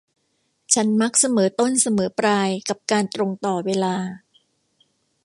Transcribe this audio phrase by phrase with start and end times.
[0.73, 3.95] ฉันมักเสมอต้นเสมอปลายกับการตรงต่อเวลา